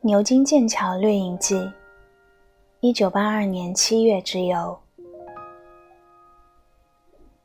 [0.00, 1.72] 牛津剑桥掠影记，
[2.80, 4.78] 一九八二年七月之游。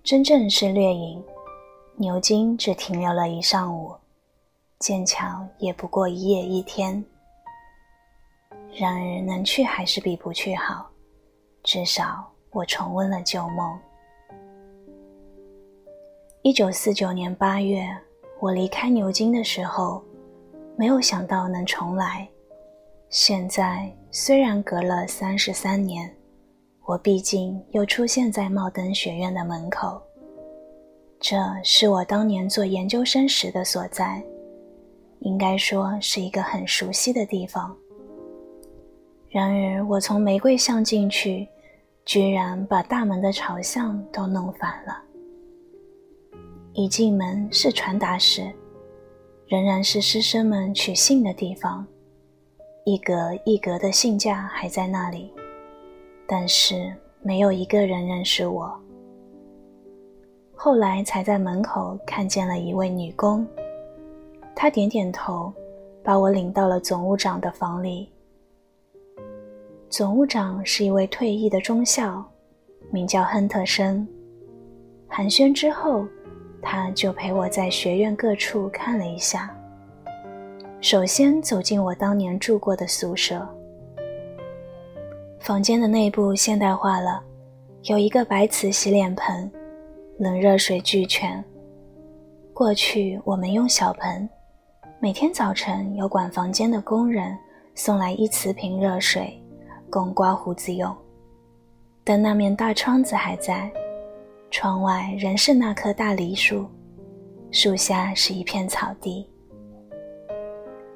[0.03, 1.23] 真正是掠影，
[1.95, 3.95] 牛津只停留了一上午，
[4.79, 7.03] 剑桥也不过一夜一天。
[8.75, 10.89] 然而能去还是比不去好，
[11.63, 13.79] 至少我重温了旧梦。
[16.41, 17.85] 一九四九年八月，
[18.39, 20.03] 我离开牛津的时候，
[20.79, 22.25] 没有想到能重来。
[23.09, 26.09] 现在虽然隔了三十三年，
[26.85, 30.01] 我毕竟又出现在茂登学院的门口。
[31.19, 34.23] 这是我当年做研究生时的所在，
[35.19, 37.75] 应该说是一个很熟悉的地方。
[39.29, 41.45] 然而，我从玫瑰巷进去，
[42.05, 44.97] 居然把大门的朝向都弄反了。
[46.71, 48.49] 一进门是传达室，
[49.49, 51.83] 仍然是师生们取信的地方，
[52.85, 55.33] 一格一格的信架还在那里，
[56.27, 58.79] 但是没有一个人认识我。
[60.53, 63.43] 后来才在门口看见了一位女工，
[64.55, 65.51] 她点点头，
[66.03, 68.07] 把我领到了总务长的房里。
[69.89, 72.23] 总务长是一位退役的中校，
[72.91, 74.07] 名叫亨特森。
[75.07, 76.05] 寒暄之后。
[76.61, 79.55] 他就陪我在学院各处看了一下。
[80.81, 83.47] 首先走进我当年住过的宿舍，
[85.39, 87.21] 房间的内部现代化了，
[87.83, 89.51] 有一个白瓷洗脸盆，
[90.17, 91.43] 冷热水俱全。
[92.53, 94.29] 过去我们用小盆，
[94.99, 97.37] 每天早晨有管房间的工人
[97.75, 99.41] 送来一瓷瓶热水，
[99.89, 100.95] 供刮胡子用。
[102.03, 103.71] 但那面大窗子还在。
[104.51, 106.65] 窗外仍是那棵大梨树，
[107.51, 109.29] 树下是一片草地。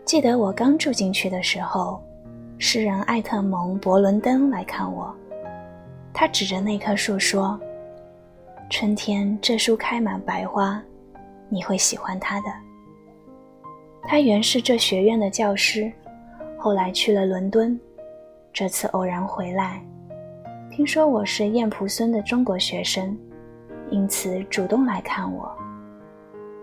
[0.06, 2.02] 记得我刚住进去的时候，
[2.58, 5.16] 诗人艾特蒙·伯伦登来看我，
[6.12, 7.60] 他指着那棵树说
[8.72, 10.82] ：“春天这树开满白花，
[11.48, 12.48] 你会喜欢它的。”
[14.04, 15.92] 他原是这学院的教师，
[16.58, 17.80] 后来去了伦敦，
[18.52, 19.82] 这次偶然回来，
[20.72, 23.16] 听说我是燕仆孙的中国学生。
[23.94, 25.56] 因此主动来看我，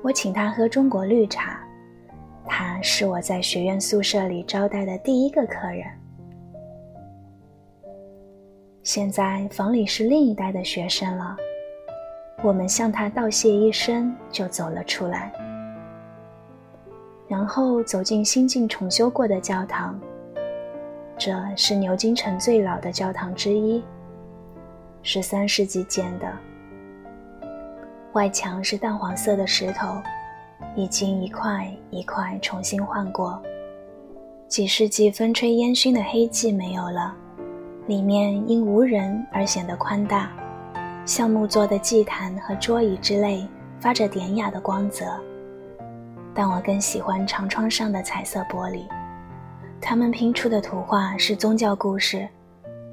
[0.03, 1.61] 我请他喝中国绿茶，
[2.45, 5.87] 他是我在学院宿舍里招待的第一个客人。
[8.83, 11.37] 现在房里是另一代的学生了，
[12.43, 15.33] 我们向他道谢一声，就走了出来，
[17.29, 19.97] 然后走进新近重修过的教堂，
[21.17, 23.85] 这是牛津城最老的教堂之一，
[25.03, 26.29] 十三世纪建的。
[28.13, 30.03] 外墙是淡黄色的石头，
[30.75, 33.41] 已经一块一块重新换过。
[34.49, 37.15] 几世纪风吹烟熏的黑迹没有了，
[37.87, 40.29] 里面因无人而显得宽大，
[41.07, 43.47] 橡木做的祭坛和桌椅之类
[43.79, 45.05] 发着典雅的光泽。
[46.35, 48.83] 但我更喜欢长窗上的彩色玻璃，
[49.81, 52.27] 它们拼出的图画是宗教故事。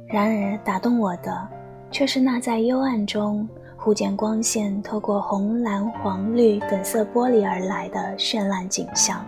[0.07, 1.47] 然而打动我的，
[1.89, 3.49] 却是那在幽暗中。
[3.87, 9.25] 忽见光线透过红、蓝、黄、绿等色玻璃而来的绚烂景象，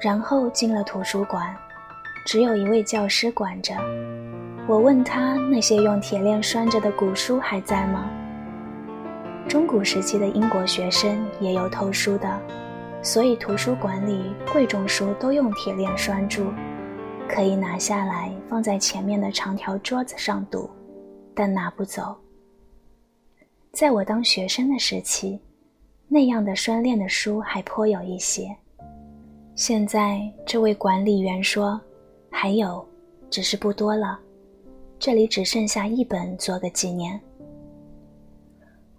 [0.00, 1.54] 然后进了图书馆，
[2.26, 3.76] 只有一位教师管着。
[4.66, 8.10] 我问他那些用铁链拴着的古书还在吗？
[9.46, 12.28] 中古时期的英国学生也有偷书的，
[13.02, 16.46] 所以图书馆里贵重书都用铁链拴住，
[17.28, 20.68] 可以拿下来放在前面的长条桌子上读。
[21.34, 22.16] 但拿不走。
[23.72, 25.38] 在我当学生的时期，
[26.06, 28.54] 那样的拴链的书还颇有一些。
[29.56, 31.80] 现在这位管理员说，
[32.30, 32.86] 还有，
[33.30, 34.18] 只是不多了。
[34.98, 37.20] 这里只剩下一本做个纪念。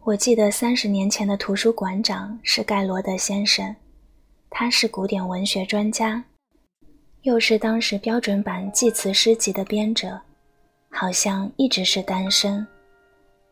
[0.03, 3.75] 我记得三十年前的图书馆长是盖罗德先生，
[4.50, 6.24] 他是古典文学专家，
[7.21, 10.19] 又是当时标准版祭词诗集的编者。
[10.97, 12.65] 好像一直是单身。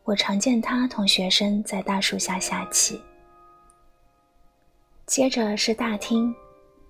[0.04, 2.98] 我常见他同学生在大树下下棋。
[5.04, 6.34] 接着是大厅，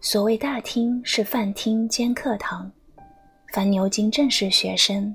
[0.00, 2.70] 所谓大厅是饭厅兼课堂。
[3.52, 5.12] 凡牛津正式学生，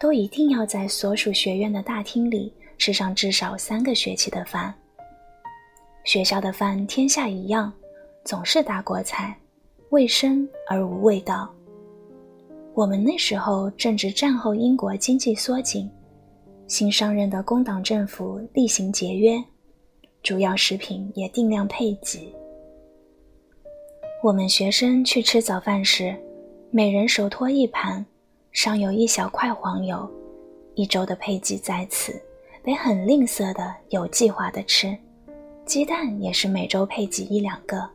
[0.00, 4.74] 都一定要在所属学院的大厅里吃上至少三个学期的饭。
[6.04, 7.70] 学校的饭天下一样，
[8.24, 9.38] 总是大锅菜，
[9.90, 11.54] 卫生而无味道。
[12.74, 15.90] 我们那时候正值战后英国经济缩紧，
[16.66, 19.36] 新上任的工党政府厉行节约，
[20.22, 22.34] 主要食品也定量配给，
[24.22, 26.16] 我们学生去吃早饭时，
[26.70, 28.04] 每人手托一盘，
[28.52, 30.10] 上有一小块黄油。
[30.74, 32.18] 一周的配给在此，
[32.64, 34.96] 得很吝啬的、有计划的吃。
[35.66, 37.86] 鸡蛋也是每周配给一两个。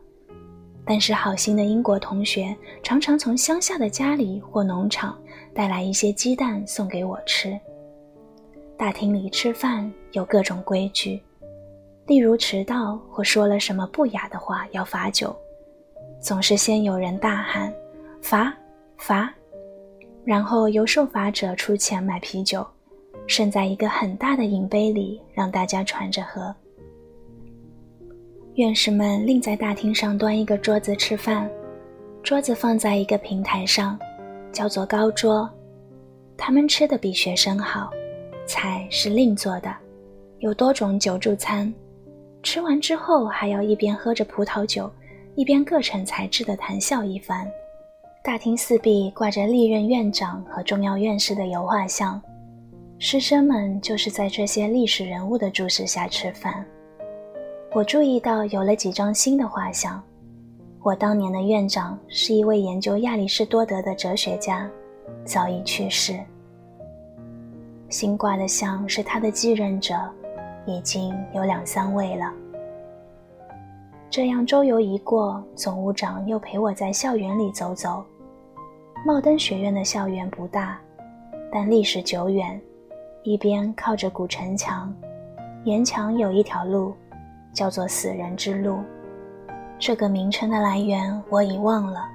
[0.88, 5.20] 但是好心的英国同学常常从乡下的家里或农场
[5.52, 7.60] 带来一些鸡蛋送给我吃。
[8.74, 11.20] 大厅里吃饭有各种规矩，
[12.06, 15.36] 例如迟到或说了什么不雅的话要罚酒，
[16.22, 17.70] 总是先有人大喊
[18.22, 18.50] “罚
[18.96, 19.30] 罚”，
[20.24, 22.66] 然后由受罚者出钱买啤酒，
[23.26, 26.54] 盛在一个很大的银杯里让大家传着喝。
[28.58, 31.48] 院士们另在大厅上端一个桌子吃饭，
[32.24, 33.96] 桌子放在一个平台上，
[34.50, 35.48] 叫做高桌。
[36.36, 37.88] 他们吃的比学生好，
[38.48, 39.72] 菜是另做的，
[40.40, 41.72] 有多种酒助餐。
[42.42, 44.90] 吃完之后还要一边喝着葡萄酒，
[45.36, 47.48] 一边各成才智的谈笑一番。
[48.24, 52.20] 大厅四壁挂着历任院长和重要院士的油画像，
[52.98, 56.66] 师生们就是在这些历史人物的注视下吃饭。
[57.70, 60.02] 我注意到有了几张新的画像。
[60.82, 64.68] 我当年的院长是一位研究亚里士多德的哲学家，
[65.24, 66.18] 早已去世。
[67.90, 69.94] 新挂的像是他的继任者，
[70.64, 72.32] 已经有两三位了。
[74.08, 78.02] 这样周游一过，总务长又陪我在校园里走走。
[79.04, 80.80] 茂登学院的校园不大，
[81.52, 82.58] 但历史久远，
[83.24, 84.90] 一边靠着古城墙，
[85.64, 86.94] 沿墙有一条路。
[87.58, 88.78] 叫做死人之路，
[89.80, 92.08] 这个名称的来源我已忘了。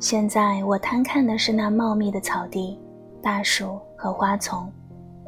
[0.00, 2.76] 现在我贪看的是那茂密的草地、
[3.22, 4.68] 大树和花丛，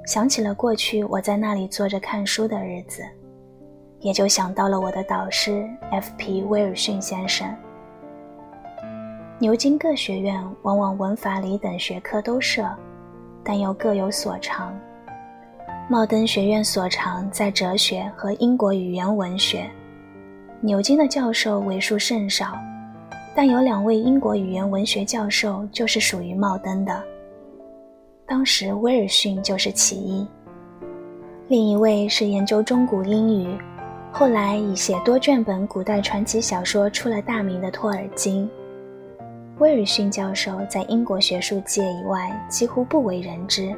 [0.05, 3.05] 想起了过去我在那里坐着看书的日子，
[4.01, 6.43] 也就想到了我的导师 F.P.
[6.43, 7.49] 威尔逊先生。
[9.39, 12.69] 牛津各学院往往文法理等学科都设，
[13.45, 14.77] 但又各有所长。
[15.89, 19.71] 茂登学院所长在哲学和英国语言文学，
[20.61, 22.59] 牛津的教授为数甚少，
[23.37, 27.01] 但有两位英国语言文学教授就是属于茂登的。
[28.27, 30.27] 当时威尔逊就是其一，
[31.47, 33.57] 另一位是研究中古英语，
[34.11, 38.51] 后来以写多卷本古代传奇小说出了大名的托尔金。
[39.59, 43.73] 威尔逊教授在英国学术界以外几乎不为人知。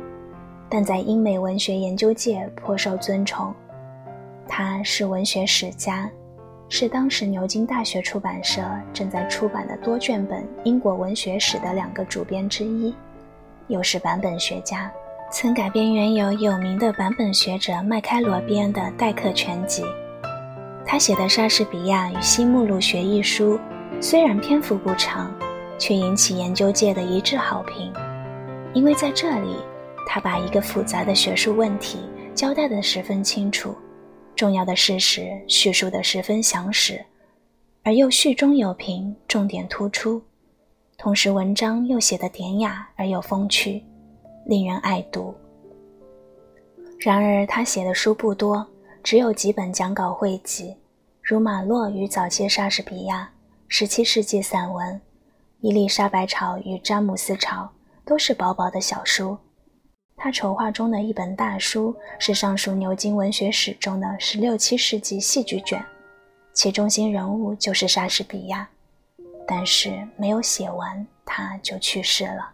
[0.71, 3.55] 但在英美文学研究界颇受尊崇。
[4.47, 6.11] 他是文学史家，
[6.69, 8.63] 是当时牛津大学出版社
[8.93, 12.95] 正在出版的多卷本英国文学史的两个主编之一，
[13.69, 14.91] 又是版本学家，
[15.31, 19.83] 曾改编原有有名的版本学者麦开罗编的《代客全集》。
[20.87, 23.59] 他写的《莎士比亚与新目录学》一书，
[24.01, 25.31] 虽然篇幅不长，
[25.79, 27.93] 却引起研究界的一致好评，
[28.73, 29.57] 因为在这里。
[30.11, 31.99] 他把一个复杂的学术问题
[32.35, 33.77] 交代得十分清楚，
[34.35, 37.05] 重要的事实叙述得十分详实，
[37.83, 40.23] 而又序中有评，重点突出，
[40.97, 43.85] 同时文章又写得典雅而又风趣，
[44.47, 45.35] 令人爱读。
[46.99, 48.67] 然而他写的书不多，
[49.03, 50.75] 只有几本讲稿汇集，
[51.23, 53.31] 如《马洛与早期莎士比亚》
[53.87, 54.95] 《17世纪散文》
[55.61, 57.63] 《伊丽莎白朝与詹姆斯朝》，
[58.07, 59.37] 都是薄薄的小书。
[60.21, 65.81] 他筹划中的一本大书是上述牛津文学史中的十六七世纪戏剧卷，
[66.53, 68.69] 其中心人物就是莎士比亚，
[69.47, 72.51] 但是没有写完他就去世了。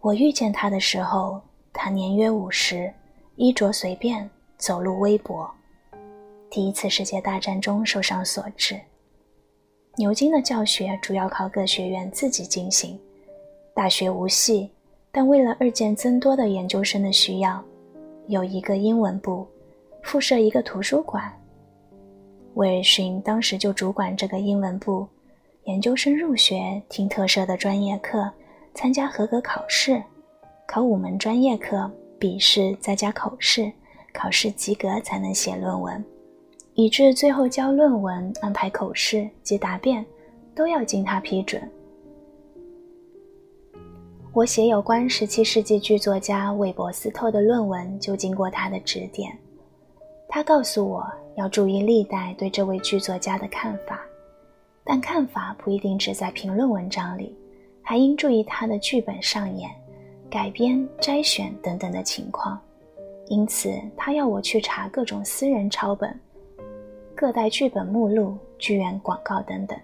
[0.00, 1.40] 我遇见他的时候，
[1.72, 2.92] 他年约五十，
[3.36, 5.48] 衣着随便，走路微薄。
[6.50, 8.78] 第一次世界大战中受伤所致。
[9.96, 12.98] 牛津的教学主要靠各学院自己进行，
[13.72, 14.70] 大学无系。
[15.16, 17.62] 但为了日渐增多的研究生的需要，
[18.26, 19.46] 有一个英文部，
[20.02, 21.32] 附设一个图书馆。
[22.54, 25.06] 威尔逊当时就主管这个英文部，
[25.66, 28.28] 研究生入学听特设的专业课，
[28.74, 30.02] 参加合格考试，
[30.66, 33.70] 考五门专业课，笔试再加口试，
[34.12, 36.04] 考试及格才能写论文，
[36.74, 40.04] 以致最后交论文、安排口试及答辩，
[40.56, 41.62] 都要经他批准。
[44.34, 49.30] 我写有关十七世纪剧作家韦伯斯特的论文，就经过他的指点。
[50.28, 54.04] 他告诉我要注意历代对这位剧作家的看法，
[54.82, 57.32] 但看法不一定只在评论文章里，
[57.80, 59.70] 还应注意他的剧本上演、
[60.28, 62.60] 改编、摘选等等的情况。
[63.28, 66.12] 因此，他要我去查各种私人抄本、
[67.14, 69.78] 各代剧本目录、剧院广告等等。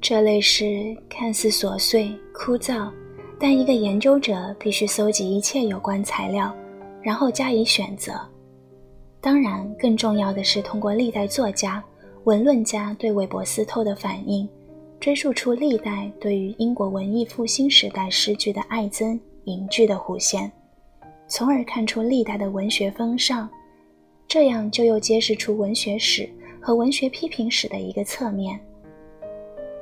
[0.00, 2.90] 这类事看似琐碎枯燥，
[3.46, 6.50] 但一个研究者必须搜集一切有关材料，
[7.02, 8.18] 然后加以选择。
[9.20, 11.84] 当然，更重要的是通过历代作家、
[12.24, 14.48] 文论家对韦伯斯特的反应，
[14.98, 20.50] 追溯出历代对于英国文艺复兴时代诗句的爱憎凝聚的弧线，
[21.28, 23.46] 从而看出历代的文学风尚。
[24.26, 26.26] 这样就又揭示出文学史
[26.62, 28.58] 和文学批评史的一个侧面。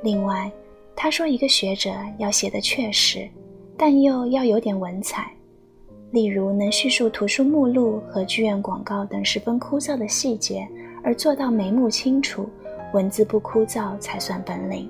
[0.03, 0.51] 另外，
[0.97, 3.25] 他说，一个学者要写的确实，
[3.77, 5.31] 但又要有点文采，
[6.11, 10.67] 例如能叙述图书目录和剧院广告等十分枯燥的细节，
[11.03, 12.47] 而做到眉目清楚，
[12.93, 14.89] 文字不枯燥才算本领。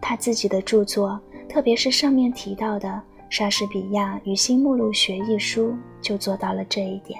[0.00, 2.88] 他自己的著作，特别是上面提到的
[3.30, 7.18] 《莎士比亚与新目录学》一书，就做到了这一点。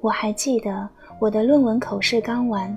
[0.00, 0.88] 我还记得
[1.18, 2.76] 我的论文口试刚完。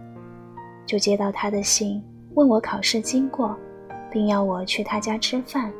[0.86, 2.03] 就接到他的信，
[2.34, 3.58] 问我考试经过，
[4.13, 5.74] 并要我去他家吃饭。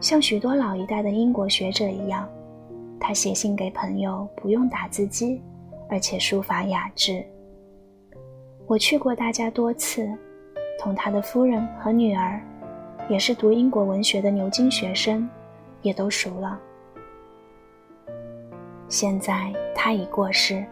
[0.00, 2.28] 像许多老一代的英国学者一样，
[3.00, 5.42] 他写信给朋友不用打字机，
[5.90, 7.26] 而且书法雅致。
[8.68, 10.08] 我去过他家多次，
[10.78, 12.40] 同他的夫人和女儿，
[13.08, 15.28] 也是读英国文学的牛津学生，
[15.82, 16.58] 也都熟了。
[18.88, 20.64] 现在他已过世，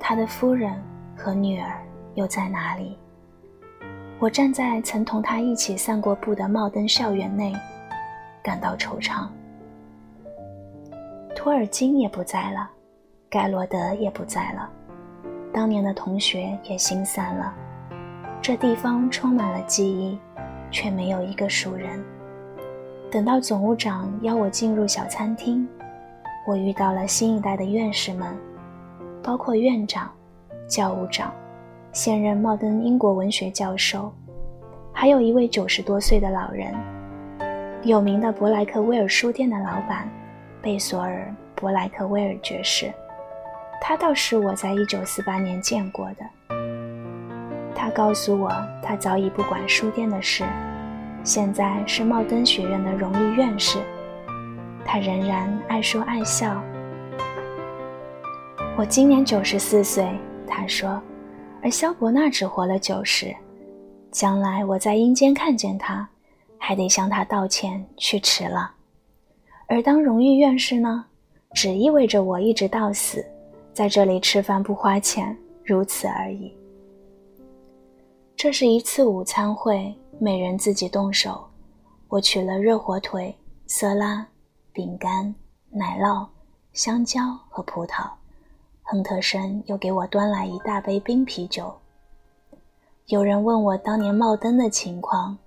[0.00, 0.74] 他的夫人
[1.16, 1.80] 和女儿。
[2.14, 2.98] 又在哪里？
[4.22, 7.52] 我站在曾同他一起散过步的茂登校园内，
[8.40, 9.26] 感到惆怅。
[11.34, 12.70] 托尔金也不在了，
[13.28, 14.70] 盖罗德也不在了，
[15.52, 17.52] 当年的同学也心散了。
[18.40, 20.16] 这地方充满了记忆，
[20.70, 22.00] 却没有一个熟人。
[23.10, 25.68] 等到总务长邀我进入小餐厅，
[26.46, 28.32] 我遇到了新一代的院士们，
[29.20, 30.08] 包括院长、
[30.68, 31.34] 教务长。
[31.92, 34.10] 现任茂登英国文学教授，
[34.94, 36.74] 还有一位九十多岁的老人，
[37.82, 40.08] 有名的伯莱克威尔书店的老板
[40.62, 41.30] 贝索尔·
[41.60, 42.90] 伯莱克威尔爵士。
[43.78, 46.56] 他倒是我在一九四八年见过的。
[47.74, 48.50] 他告诉我，
[48.82, 50.44] 他早已不管书店的事，
[51.22, 53.78] 现在是茂登学院的荣誉院士。
[54.82, 56.58] 他仍然爱说爱笑。
[58.78, 60.08] 我今年九十四岁，
[60.46, 60.98] 他说。
[61.62, 63.34] 而萧伯纳只活了九十，
[64.10, 66.08] 将来我在阴间看见他，
[66.58, 68.72] 还得向他道歉，去迟了。
[69.68, 71.04] 而当荣誉院士呢，
[71.54, 73.24] 只意味着我一直到死，
[73.72, 76.52] 在这里吃饭不花钱，如此而已。
[78.34, 81.48] 这是一次午餐会，每人自己动手。
[82.08, 83.34] 我取了热火腿、
[83.68, 84.26] 色拉、
[84.72, 85.32] 饼干、
[85.70, 86.26] 奶酪、
[86.72, 88.10] 香蕉和葡萄。
[88.92, 91.74] 亨特森又给我端来一大杯冰啤酒。
[93.06, 95.38] 有人问我当年冒灯的情况，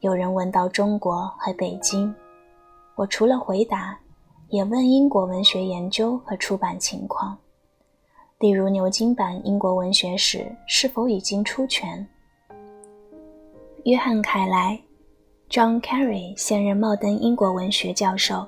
[0.00, 2.12] 有人问到中国和北京。
[2.96, 3.96] 我除了回答，
[4.48, 7.38] 也问英国文学研究和出版情况，
[8.40, 12.04] 例如牛津版《英国文学史》是否已经出全。
[13.84, 14.76] 约翰·凯莱
[15.48, 18.44] （John Carey） 现任茂登英国文学教授，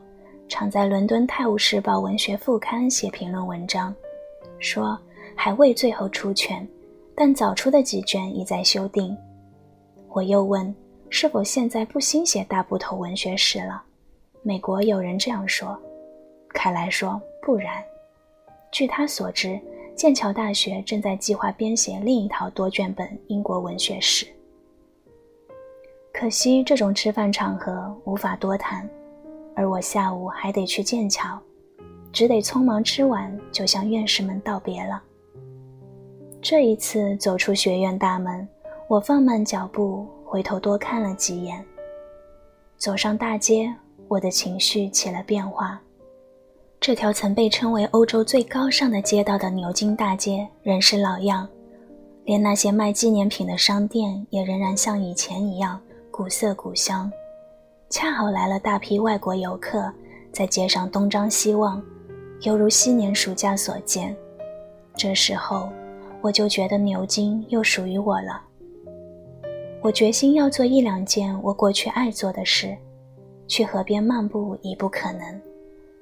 [0.49, 3.95] 常在伦敦《泰晤士报》文学副刊写评论文章。
[4.61, 4.97] 说
[5.35, 6.67] 还未最后出全，
[7.15, 9.17] 但早出的几卷已在修订。
[10.11, 10.73] 我又问
[11.09, 13.83] 是否现在不兴写大部头文学史了？
[14.43, 15.77] 美国有人这样说。
[16.53, 17.83] 凯莱说不然。
[18.73, 19.59] 据他所知，
[19.95, 24.27] 剑桥大学正在计划编写另一套多卷本英国文学史。
[26.13, 28.89] 可惜这种吃饭场合无法多谈，
[29.55, 31.41] 而我下午还得去剑桥。
[32.13, 35.03] 只得匆忙吃完，就向院士们道别了。
[36.43, 38.49] 这一次走出学院大门，
[38.89, 41.65] 我放慢脚步，回头多看了几眼。
[42.79, 43.73] 走上大街，
[44.09, 45.81] 我的情绪起了变化。
[46.81, 51.47] 这条曾被称为欧洲最高尚的街道的牛津大街仍是老样，
[52.25, 55.79] 连那些卖纪念品的商店也仍然像以前一样
[56.11, 57.13] 古色古香。
[57.91, 59.93] 恰好来了大批外国游客，
[60.33, 61.83] 在街上东张西望。
[62.43, 64.17] 犹如昔年暑假所见，
[64.97, 65.69] 这时候
[66.23, 68.43] 我就觉得牛津又属于我了。
[69.83, 72.75] 我决心要做一两件我过去爱做的事，
[73.47, 75.41] 去河边漫步已不可能，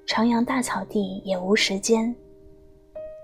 [0.07, 2.15] 徜徉大草地也无时间。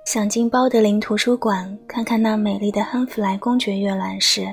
[0.07, 4.53] 想进包德林图书馆看看那美丽的亨弗莱公爵阅览室，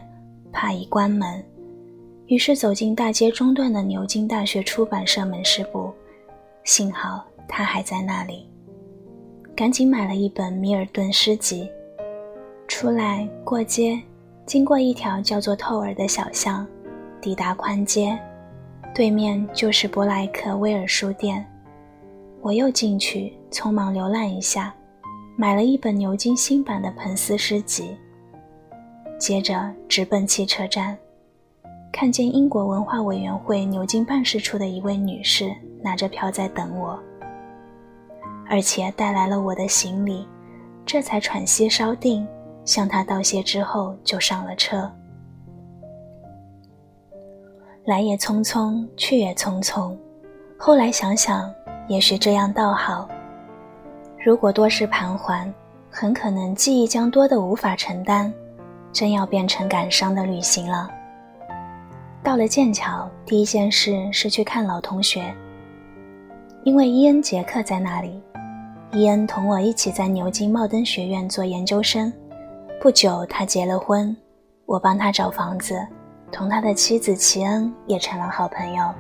[0.51, 1.43] 怕已关门，
[2.27, 5.91] 于是走进大街中段的牛津大学出版社门市部，
[6.63, 8.47] 幸好它还在那里。
[9.61, 11.69] 赶紧买了一本米尔顿诗集，
[12.67, 14.01] 出来过街，
[14.43, 16.65] 经过一条叫做透尔的小巷，
[17.21, 18.17] 抵达宽街，
[18.91, 21.45] 对面就是伯莱克威尔书店。
[22.41, 24.73] 我又进去，匆忙浏览一下，
[25.37, 27.95] 买了一本牛津新版的彭斯诗集。
[29.19, 30.97] 接着直奔汽车站，
[31.93, 35.53] 看见英国文化委员会牛津办事处的一位女士
[35.83, 36.99] 拿着票在等我，
[38.51, 40.27] 而且带来了我的行李，
[40.85, 42.27] 这才喘息稍定。
[42.65, 44.91] 向他道谢之后，就上了车。
[47.85, 49.97] 来也匆匆，去也匆匆。
[50.57, 51.49] 后来想想，
[51.87, 53.07] 也许这样倒好。
[54.23, 55.51] 如果多是盘桓，
[55.89, 58.31] 很可能记忆将多得无法承担，
[58.91, 60.91] 真要变成感伤的旅行了。
[62.21, 65.33] 到了剑桥，第一件事是去看老同学，
[66.63, 68.21] 因为伊恩·杰克在那里。
[68.91, 72.11] 伊恩同我一起在牛津茂登学院做研究生。
[72.79, 74.15] 不久，他结了婚，
[74.65, 75.79] 我帮他找房子，
[76.31, 78.93] 同他的妻子齐恩也成了好朋友。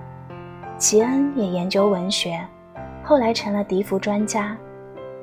[0.77, 2.39] 齐恩也研究文学，
[3.03, 4.57] 后来成了笛福专家，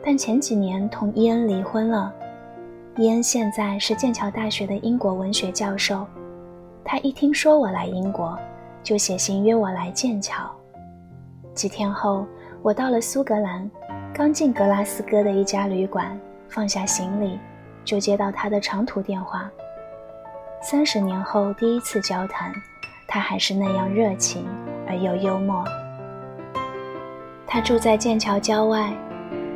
[0.04, 2.12] 但前几年同伊恩离婚了。
[2.96, 6.06] 伊恩现在是剑桥大学的英国文学教授。
[6.84, 8.38] 他一听说我来英国，
[8.82, 10.48] 就写信约我来剑桥。
[11.58, 12.24] 几天后，
[12.62, 13.68] 我到了苏格兰，
[14.14, 16.16] 刚进格拉斯哥的一家旅馆，
[16.48, 17.36] 放下行李。
[17.84, 19.50] 就接到他的长途电话。
[20.62, 22.52] 三十年后第一次交谈，
[23.08, 24.46] 他还是那样热情
[24.86, 25.64] 而又幽默。
[27.46, 28.92] 他住在剑桥郊外，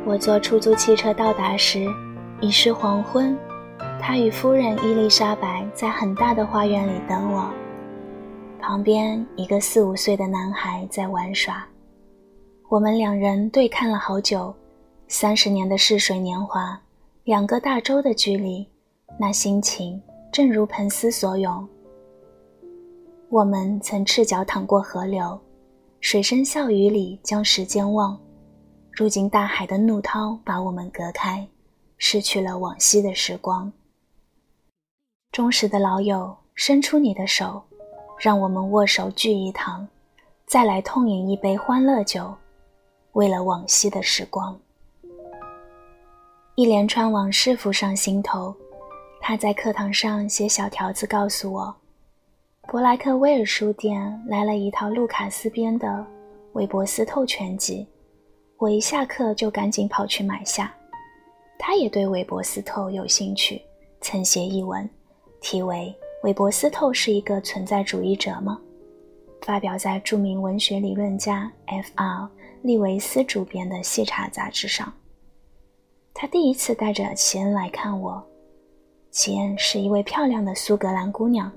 [0.03, 1.87] 我坐出租汽车到达时
[2.41, 3.37] 已是黄昏。
[4.01, 7.49] 他与夫人伊丽莎白在很大的花园里等我，
[8.59, 11.63] 旁边一个四五岁的男孩在玩耍。
[12.73, 14.51] 我们两人对看了好久，
[15.07, 16.81] 三十年的逝水年华。
[17.23, 18.67] 两个大洲的距离，
[19.19, 20.01] 那心情
[20.31, 21.69] 正如彭斯所咏。
[23.29, 25.39] 我们曾赤脚淌过河流，
[26.01, 28.19] 水声笑语里将时间忘。
[28.91, 31.47] 如今大海的怒涛把我们隔开，
[31.99, 33.71] 失去了往昔的时光。
[35.31, 37.61] 忠实的老友，伸出你的手，
[38.17, 39.87] 让我们握手聚一堂，
[40.47, 42.33] 再来痛饮一杯欢乐酒，
[43.13, 44.55] 为了往昔的时光。
[46.55, 48.55] 一连串往事浮上心头，
[49.19, 51.75] 他在课堂上写小条子告诉我，
[52.67, 55.87] 伯莱克威尔书店来了一套路卡斯编的
[56.53, 57.79] 《韦伯斯透全集》，
[58.57, 60.71] 我一下课就赶紧跑去买下。
[61.57, 63.61] 他也对韦伯斯透有兴趣，
[64.01, 64.87] 曾写一文，
[65.41, 68.59] 题为《韦伯斯透是一个存在主义者吗》，
[69.45, 72.29] 发表在著名文学理论家 F.R.
[72.63, 74.91] 利维斯主编的《细查》杂志上。
[76.13, 78.23] 他第一次带着齐恩来看我。
[79.11, 81.51] 齐恩是一位漂亮的苏格兰姑娘，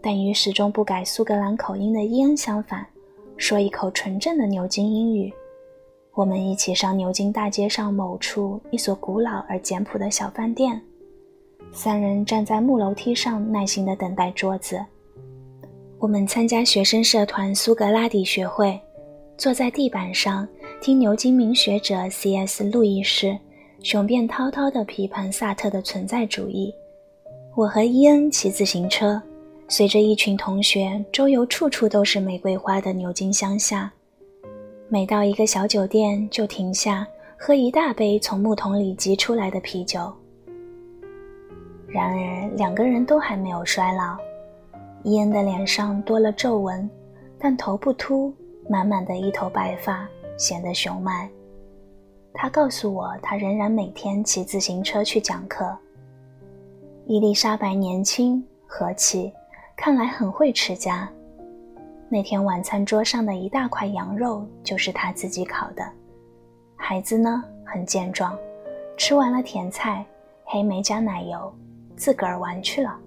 [0.00, 2.86] 但与始终不改苏格兰口音的伊恩相反，
[3.36, 5.34] 说一口纯正的牛津英语。
[6.14, 10.80] 我们一起上牛津大街上某处一所古老而简朴的小饭店，
[11.72, 14.80] 三人站在木楼梯上，耐心地等待桌子。
[15.98, 18.80] 我们参加学生社团苏格拉底学会，
[19.36, 20.48] 坐在地板上
[20.80, 22.64] 听牛津名学者 C.S.
[22.70, 23.36] 路易士。
[23.82, 26.74] 雄辩滔滔地批判萨特的存在主义。
[27.54, 29.22] 我和伊恩骑自行车，
[29.68, 33.92] 随着一群同学周游处处都是玫瑰花的牛津乡下。
[34.88, 37.06] 每到一个小酒店，就停下
[37.38, 40.12] 喝一大杯从木桶里挤出来的啤酒。
[41.86, 44.16] 然而，两个人都还没有衰老。
[45.04, 46.88] 伊恩的脸上多了皱纹，
[47.38, 48.34] 但头不秃，
[48.68, 51.28] 满满的一头白发，显得雄迈。
[52.34, 55.76] 他告诉我，他仍然每天骑自行车去讲课。
[57.06, 59.32] 伊丽莎白年轻和气，
[59.76, 61.08] 看来很会持家。
[62.08, 65.84] 那天晚餐桌上的一大块羊肉就是他自己烤的。
[66.76, 68.36] 孩子呢，很健壮，
[68.96, 70.04] 吃完了甜菜，
[70.44, 71.52] 黑莓加奶油，
[71.96, 72.98] 自个儿玩去了。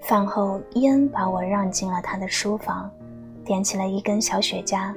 [0.00, 2.90] 饭后，伊恩把我让进了他的书房，
[3.48, 4.92] 点起了一根小雪茄。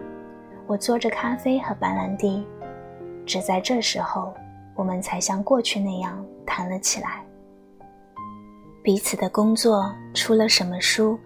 [0.67, 2.45] 我做着咖啡和白兰地，
[3.25, 4.33] 只在这时候，
[4.75, 7.23] 我们才像过去那样谈了起来。
[8.83, 11.17] 彼此的工作，出了什么书，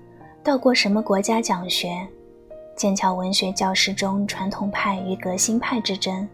[0.44, 1.90] 到过什么国家讲学，
[2.76, 6.28] 剑桥文学教室中传统派与革新派之争，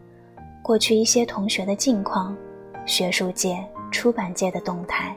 [0.61, 2.35] 过去一些同学的近况，
[2.85, 5.15] 学术界、出版界的动态。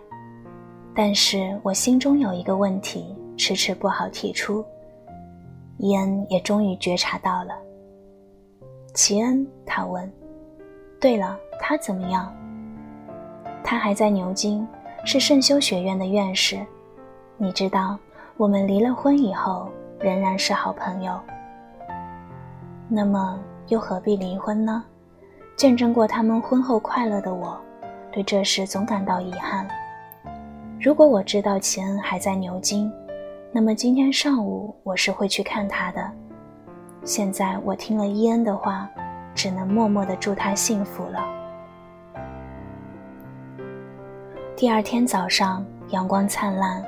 [0.95, 4.65] 但是我心中有一个问题，迟迟不好提出。
[5.79, 7.55] 伊恩也终于觉察到了。
[8.95, 10.11] 齐恩，他问
[11.01, 12.33] ：“对了，他怎么样？
[13.63, 14.67] 他还在牛津，
[15.05, 16.65] 是圣修学院的院士。
[17.37, 17.99] 你知道，
[18.37, 21.19] 我们离了婚以后仍然是好朋友。
[22.89, 24.85] 那么又何必离婚呢？
[25.57, 27.61] 见证过他们婚后快乐的我，
[28.13, 29.67] 对这事总感到遗憾。
[30.81, 32.93] 如果我知道齐恩还在牛津，
[33.57, 36.11] 那么今天上午我是会去看他的。
[37.05, 38.91] 现在我听了伊恩的话，
[39.33, 41.25] 只能默默地祝他幸福了。
[44.57, 46.85] 第二天早上，阳光灿烂，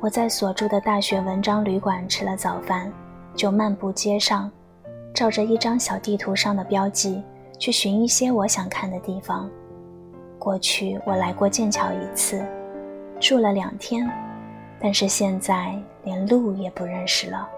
[0.00, 2.92] 我在所住的大学文章旅馆吃了早饭，
[3.36, 4.50] 就漫步街上，
[5.14, 7.22] 照着一张小地图上的标记。
[7.56, 9.48] 去寻一些我想看的地方。
[10.40, 12.44] 过去我来过剑桥一次，
[13.20, 14.10] 住了两天，
[14.80, 17.48] 但是现在连路也不认识了。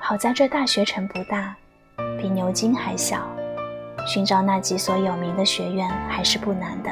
[0.00, 1.56] 好在这大学城不大，
[2.20, 3.26] 比牛津还小，
[4.06, 6.90] 寻找那几所有名的学院还是不难的。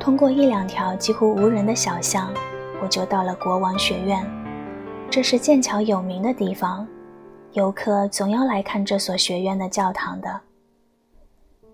[0.00, 2.28] 通过一两条几乎无人的小巷，
[2.82, 4.28] 我就到了国王学院，
[5.08, 6.86] 这是剑桥有名的地方。
[7.52, 10.40] 游客总要来看这所学院的教堂的。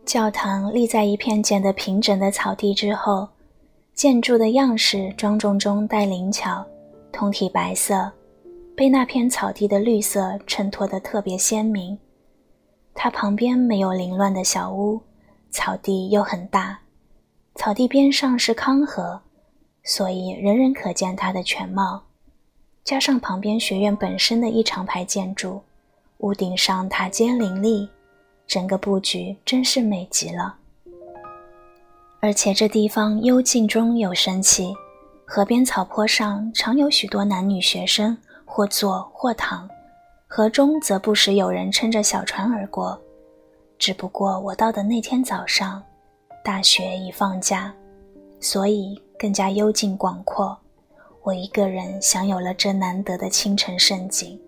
[0.04, 3.28] 教堂立在一片剪得平整的草地之后，
[3.98, 6.64] 建筑的样式庄重中带灵巧，
[7.10, 8.08] 通体白色，
[8.76, 11.98] 被那片草地的绿色衬托得特别鲜明。
[12.94, 15.00] 它旁边没有凌乱的小屋，
[15.50, 16.78] 草地又很大，
[17.56, 19.20] 草地边上是康河，
[19.82, 22.00] 所以人人可见它的全貌。
[22.84, 25.60] 加上旁边学院本身的一长排建筑。
[26.18, 27.88] 屋顶上塔尖林立，
[28.46, 30.54] 整个布局真是美极了。
[32.20, 34.74] 而且这地方幽静中有生气，
[35.24, 39.68] 河边草坡上常有许多男女学生，或坐或躺，
[40.26, 43.00] 河中则不时有人撑着小船而过。
[43.78, 45.80] 只不过我到的那天早上，
[46.44, 47.72] 大学已放假，
[48.40, 50.58] 所以更加幽静广阔。
[51.22, 54.40] 我一个人享有了这难得的清晨盛景。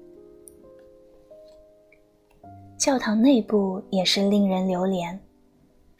[2.77, 5.21] 教堂内部也是令人流连。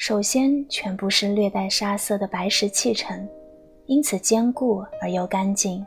[0.01, 3.29] 首先，全部是略带沙色的白石砌成，
[3.85, 5.85] 因此坚固而又干净。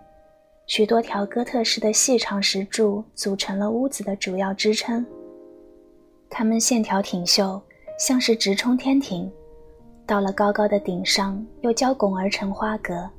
[0.68, 5.04] 许多条哥特式的细长石柱组成了屋子的主要支撑。
[6.30, 7.60] 它们线条挺秀，
[7.98, 9.30] 像是直冲天庭。
[10.06, 13.10] 到了高高的顶上，又交拱而成花格。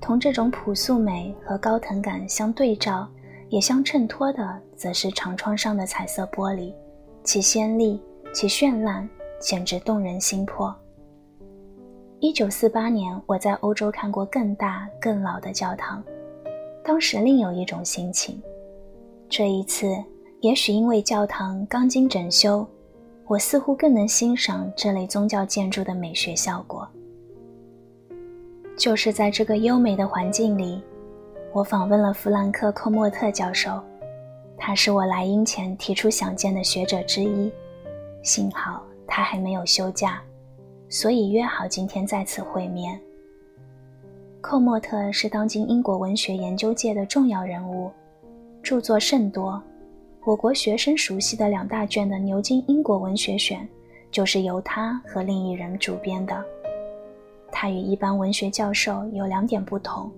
[0.00, 3.06] 同这种朴素美和高腾感相对照。
[3.50, 6.72] 也相衬托的，则是长窗上的彩色玻璃，
[7.24, 8.00] 其鲜丽，
[8.32, 9.06] 其绚烂，
[9.38, 10.74] 简直动人心魄。
[12.20, 16.02] 一九四八年，我在欧洲看过更大、更老的教堂，
[16.82, 18.42] 当时另有一种心情。
[19.28, 19.86] 这一次，
[20.40, 22.66] 也许因为教堂刚经整修，
[23.26, 26.88] 我似乎更能欣赏这类宗教建筑的美学效果。
[28.76, 30.82] 就是在这个优美的环境里。
[31.52, 33.82] 我访问了弗兰克·科莫特教授，
[34.56, 37.50] 他是我来英前提出想见的学者之一。
[38.22, 40.22] 幸好他还没有休假，
[40.88, 43.00] 所以约好今天再次会面。
[44.40, 47.90] 寇莫特是当今英国文学研究界的重要人物，
[48.62, 49.60] 著作甚多。
[50.24, 53.60] 我国学生熟悉的两大卷的《牛津英国文学选》，
[54.10, 56.44] 就是由他和另一人主编的。
[57.50, 60.10] 他与一般文学教授有两点不同。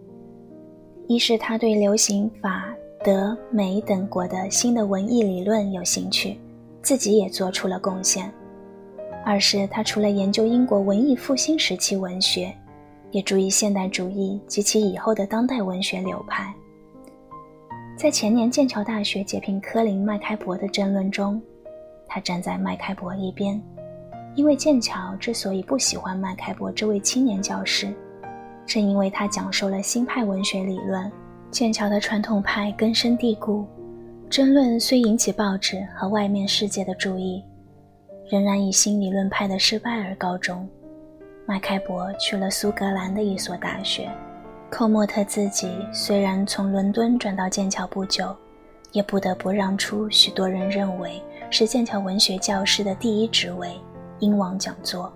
[1.06, 2.74] 一是他对流行法、
[3.04, 6.38] 德、美等国的新的文艺理论有兴趣，
[6.82, 8.28] 自己也做出了贡献；
[9.24, 12.54] 二是他除了研究英国文艺复兴时期文学，
[13.10, 16.54] 也注意现代主义及其以后的当代文学流派。
[17.96, 21.40] 在前年剑桥大学解聘科林·麦开伯的争论中，
[22.08, 23.62] 他站在麦开伯一边，
[24.34, 27.92] 因为剑桥之所以不喜欢麦开伯这位青年教师。
[28.64, 31.12] 正因为他讲授了新派文学理论，
[31.50, 33.66] 剑桥的传统派根深蒂固。
[34.30, 37.42] 争论虽引起报纸和外面世界的注意，
[38.30, 40.68] 仍然以新理论派的失败而告终。
[41.46, 44.08] 麦开伯去了苏格兰的一所大学，
[44.70, 48.34] 寇莫特自己虽然从伦敦转到剑桥不久，
[48.92, 53.74] 也不得不让出许多人认为是剑桥文学教师的第一职位——
[54.20, 55.12] 英王讲座。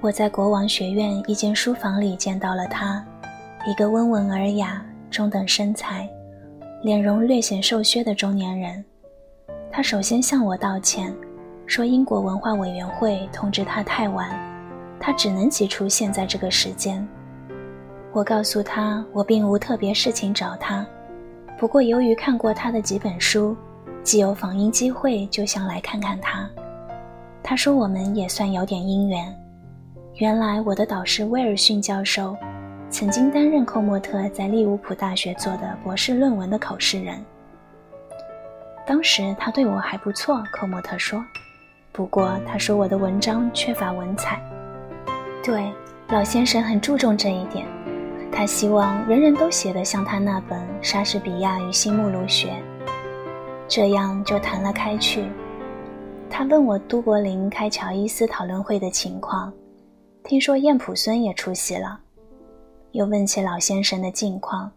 [0.00, 3.06] 我在国王学院一间书房里见到了他，
[3.64, 6.10] 一个温文尔雅、中等身材、
[6.82, 8.84] 脸容略显瘦削的中年人。
[9.70, 11.14] 他首先向我道歉，
[11.66, 14.30] 说英国文化委员会通知他太晚，
[15.00, 17.06] 他只能挤出现在这个时间。
[18.12, 20.86] 我告诉他，我并无特别事情找他，
[21.58, 23.56] 不过由于看过他的几本书，
[24.02, 26.48] 既有访英机会，就想来看看他。
[27.42, 29.34] 他说我们也算有点姻缘。
[30.16, 32.36] 原来我的导师威尔逊教授，
[32.90, 37.18] 曾经担任寇莫特在利物浦大学做的博士论文的口试人。
[38.86, 41.24] 当时他对我还不错，寇莫特说。
[41.92, 44.42] 不过他说我的文章缺乏文采。
[45.44, 45.70] 对，
[46.08, 47.66] 老先生很注重这一点。
[48.32, 52.48] 他希望人人都写得像他那本《莎士比亚与新目录学》。
[53.68, 55.30] 这样就谈了开去。
[56.30, 59.52] 他问我都柏林开乔伊斯讨论会的情况，
[60.24, 62.00] 听说燕普孙也出席了，
[62.92, 64.70] 又问起老先生的近况。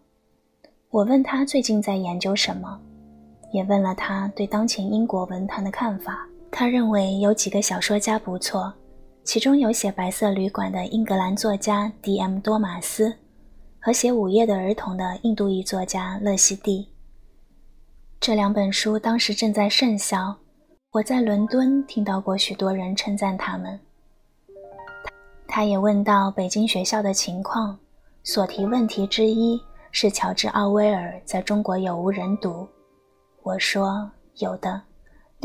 [0.90, 2.78] 我问他最近在研究什么，
[3.52, 6.26] 也问了他对当前英国文坛的看法。
[6.58, 8.72] 他认为有几个小说家不错，
[9.24, 12.38] 其中有写《白色旅馆》的英格兰作家 D.M.
[12.40, 13.14] 多马斯，
[13.78, 16.88] 和写《午夜的儿童》的印度裔作家勒西蒂。
[18.18, 20.34] 这两本书当时正在盛销，
[20.92, 23.78] 我在伦敦听到过许多人称赞他们。
[25.46, 27.78] 他也问到北京学校的情况，
[28.22, 32.66] 所提问题之一是乔治·奥威尔在中国有无人读。
[33.42, 34.80] 我说有的。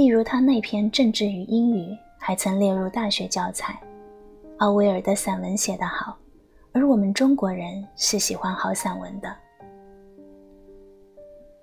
[0.02, 3.80] 例如，他那篇《政治与英语》还曾列入大学教材。
[4.58, 6.18] 奥威尔的散文写得好，
[6.72, 9.32] 而我们中国人是喜欢好散文的。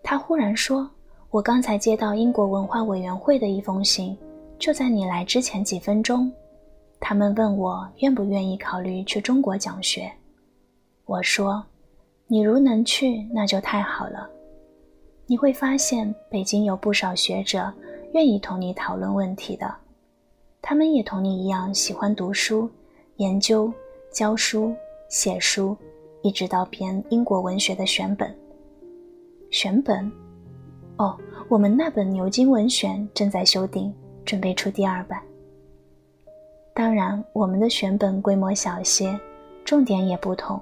[0.04, 0.88] 他忽然说
[1.30, 4.16] ：“我刚才接到英国文化委员会的一封信，
[4.56, 6.30] 就在你来之前几分钟。
[7.00, 10.08] 他们问我愿不愿意考虑去中国讲学。
[11.06, 11.60] 我说：
[12.28, 14.30] 你如能去，那就太好了。
[15.26, 17.74] 你会发现，北京有不少学者。”
[18.12, 19.72] 愿意同你讨论问题的，
[20.62, 22.68] 他们也同你一样喜欢读书、
[23.16, 23.72] 研究、
[24.10, 24.74] 教书、
[25.08, 25.76] 写书，
[26.22, 28.34] 一直到编英国文学的选本。
[29.50, 30.10] 选本？
[30.96, 31.16] 哦，
[31.48, 33.92] 我们那本《牛津文选》正在修订，
[34.24, 35.22] 准备出第二版。
[36.74, 39.18] 当然，我们的选本规模小些，
[39.64, 40.60] 重点也不同。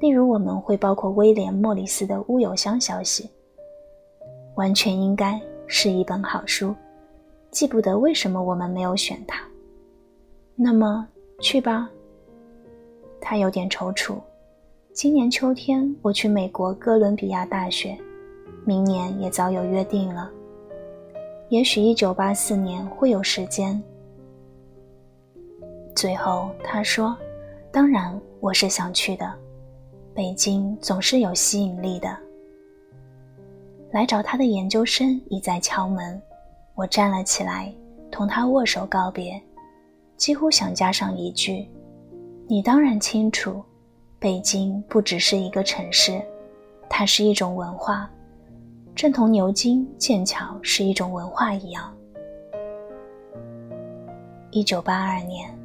[0.00, 3.24] 例如，我们会包括威廉·莫里斯的《乌有乡消息》，
[4.54, 5.40] 完全应该。
[5.74, 6.74] 是一本好书，
[7.50, 9.42] 记不得为什么我们没有选它。
[10.54, 11.08] 那么
[11.40, 11.88] 去吧。
[13.18, 14.16] 他有点踌躇。
[14.92, 17.96] 今年秋天我去美国哥伦比亚大学，
[18.66, 20.30] 明年也早有约定了。
[21.48, 23.82] 也许一九八四年会有时间。
[25.96, 27.16] 最后他说
[27.72, 29.32] ：“当然我是想去的，
[30.12, 32.14] 北京总是有吸引力的。”
[33.92, 36.20] 来找他的研究生已在敲门，
[36.74, 37.72] 我站了起来，
[38.10, 39.40] 同他握手告别，
[40.16, 41.68] 几乎想加上一句
[42.48, 43.62] ：“你当然清楚，
[44.18, 46.20] 北京不只是一个城市，
[46.88, 48.10] 它是一种文化，
[48.94, 51.94] 正同牛津、剑桥是一种文化一样。”
[54.50, 55.61] 一九八二年。